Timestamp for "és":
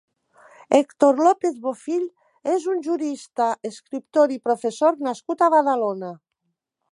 2.55-2.65